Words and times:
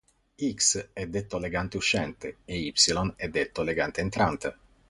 X 0.43 0.89
è 0.93 1.05
detto 1.05 1.37
legante 1.37 1.77
uscente 1.77 2.37
e 2.45 2.57
Y 2.57 2.73
è 3.17 3.27
detto 3.29 3.61
legante 3.61 4.01
entrante. 4.01 4.57